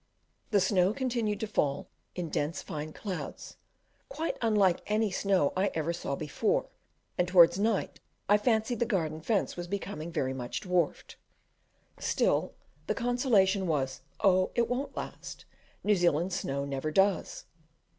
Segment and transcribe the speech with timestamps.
[0.49, 3.57] The snow continued to fall in dense fine clouds,
[4.09, 6.65] quite unlike any snow I ever saw before,
[7.19, 11.17] and towards night I fancied the garden fence was becoming very much dwarfed.
[11.99, 12.55] Still
[12.87, 15.45] the consolation was, "Oh, it won't last;
[15.83, 17.45] New Zealand snow never: does."